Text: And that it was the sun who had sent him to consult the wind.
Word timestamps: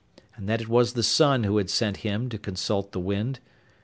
And 0.35 0.49
that 0.49 0.61
it 0.61 0.67
was 0.67 0.93
the 0.93 1.03
sun 1.03 1.43
who 1.43 1.57
had 1.57 1.69
sent 1.69 1.97
him 1.97 2.27
to 2.29 2.39
consult 2.39 2.91
the 2.91 2.99
wind. 2.99 3.39